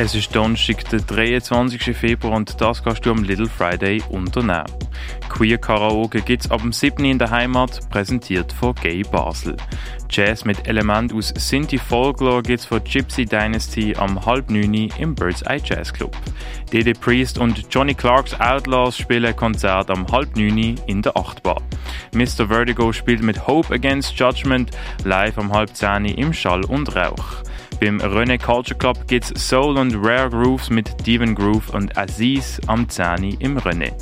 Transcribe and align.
Es 0.00 0.14
ist 0.14 0.32
Donnerstag, 0.32 0.88
der 0.90 1.00
23. 1.00 1.96
Februar 1.96 2.36
und 2.36 2.60
das 2.60 2.84
kannst 2.84 3.04
du 3.04 3.10
am 3.10 3.24
Little 3.24 3.48
Friday 3.48 4.00
unternehmen. 4.10 4.66
Queer 5.28 5.58
Karaoke 5.58 6.20
gibt's 6.20 6.48
ab 6.52 6.60
dem 6.60 6.72
7. 6.72 7.04
in 7.04 7.18
der 7.18 7.32
Heimat, 7.32 7.80
präsentiert 7.90 8.52
von 8.52 8.76
Gay 8.76 9.02
Basel. 9.02 9.56
Jazz 10.08 10.44
mit 10.44 10.68
Element 10.68 11.12
aus 11.12 11.34
Sinti 11.36 11.78
Folklore 11.78 12.42
gibt's 12.42 12.64
von 12.64 12.80
Gypsy 12.84 13.24
Dynasty 13.24 13.96
am 13.96 14.24
halb 14.24 14.50
neun 14.50 14.72
im 14.72 15.16
Bird's 15.16 15.42
Eye 15.42 15.60
Jazz 15.64 15.92
Club. 15.92 16.16
Dede 16.72 16.92
Priest 16.92 17.36
und 17.36 17.66
Johnny 17.68 17.94
Clarks 17.94 18.38
Outlaws 18.38 18.96
spielen 18.96 19.34
Konzert 19.34 19.90
am 19.90 20.06
halb 20.12 20.36
neun 20.36 20.76
in 20.86 21.02
der 21.02 21.16
Achtbar. 21.16 21.60
Mr. 22.14 22.46
Vertigo 22.46 22.92
spielt 22.92 23.24
mit 23.24 23.48
Hope 23.48 23.74
Against 23.74 24.16
Judgment 24.16 24.70
live 25.04 25.38
am 25.38 25.52
halb 25.52 25.74
zehn 25.74 26.04
im 26.04 26.32
Schall 26.32 26.64
und 26.66 26.94
Rauch. 26.94 27.42
Beim 27.80 28.00
René 28.00 28.38
Culture 28.38 28.76
Club 28.76 29.06
gibt's 29.06 29.32
Soul 29.36 29.78
und 29.78 29.94
Rare 30.04 30.30
Grooves 30.30 30.68
mit 30.68 31.06
Devon 31.06 31.34
Groove 31.34 31.68
und 31.70 31.96
Aziz 31.96 32.60
am 32.66 32.88
10 32.88 33.36
im 33.38 33.56
René. 33.58 33.92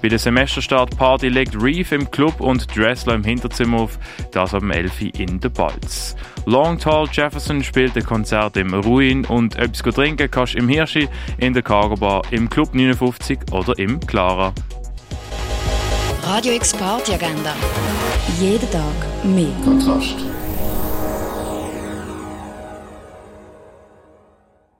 Bei 0.00 0.08
der 0.08 0.20
Semesterstart 0.20 0.96
Party 0.96 1.28
legt 1.28 1.60
Reef 1.60 1.90
im 1.90 2.08
Club 2.10 2.40
und 2.40 2.74
Dressler 2.76 3.14
im 3.14 3.24
Hinterzimmer 3.24 3.80
auf, 3.80 3.98
das 4.30 4.54
am 4.54 4.70
11 4.70 5.18
in 5.18 5.40
der 5.40 5.48
Balz. 5.48 6.14
Long 6.46 6.78
Tall 6.78 7.08
Jefferson 7.10 7.64
spielt 7.64 7.96
ein 7.96 8.04
Konzert 8.04 8.56
im 8.56 8.72
Ruin 8.72 9.24
und 9.24 9.56
etwas 9.56 9.94
trinken 9.94 10.30
kannst 10.30 10.54
im 10.54 10.68
Hirschi, 10.68 11.08
in 11.38 11.54
der 11.54 11.62
Cargo 11.62 11.96
Bar, 11.96 12.22
im 12.30 12.48
Club 12.48 12.72
59 12.72 13.38
oder 13.50 13.76
im 13.78 13.98
Clara. 13.98 14.52
Radio 16.22 16.54
X 16.54 16.72
Party 16.72 17.14
Agenda. 17.14 17.54
Jeden 18.40 18.70
Tag 18.70 19.24
mehr. 19.24 19.52
Kontrast. 19.64 20.16